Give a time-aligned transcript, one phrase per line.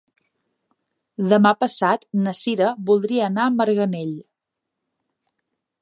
[1.33, 4.19] Demà passat na Cira voldria anar a Marganell.